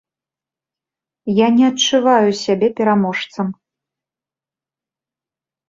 Я 1.39 1.47
не 1.57 1.65
адчуваю 1.71 2.29
сябе 2.43 2.67
пераможцам. 2.81 3.47